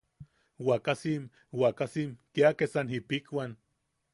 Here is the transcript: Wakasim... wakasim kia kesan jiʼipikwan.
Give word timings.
Wakasim... 0.67 1.23
wakasim 1.63 2.09
kia 2.33 2.49
kesan 2.57 2.87
jiʼipikwan. 2.93 3.51